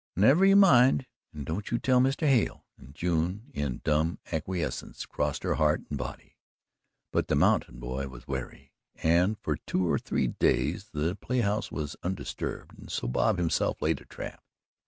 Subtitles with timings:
[0.15, 2.25] "Never you mind and don't you tell Mr.
[2.27, 6.37] Hale," and June in dumb acquiescence crossed heart and body.
[7.11, 11.71] But the mountain boy was wary, and for two or three days the play house
[11.71, 14.43] was undisturbed and so Bob himself laid a trap.